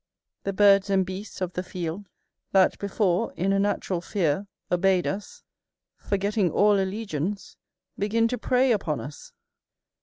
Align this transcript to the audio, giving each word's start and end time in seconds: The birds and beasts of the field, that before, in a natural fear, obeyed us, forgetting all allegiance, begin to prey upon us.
The 0.45 0.51
birds 0.53 0.89
and 0.89 1.05
beasts 1.05 1.41
of 1.41 1.53
the 1.53 1.61
field, 1.61 2.09
that 2.53 2.79
before, 2.79 3.31
in 3.33 3.53
a 3.53 3.59
natural 3.59 4.01
fear, 4.01 4.47
obeyed 4.71 5.05
us, 5.05 5.43
forgetting 5.95 6.49
all 6.49 6.79
allegiance, 6.79 7.55
begin 7.99 8.27
to 8.29 8.37
prey 8.39 8.71
upon 8.71 8.99
us. 8.99 9.31